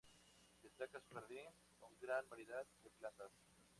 [0.63, 1.45] Destaca su jardín
[1.79, 3.29] con gran variedad de plantas.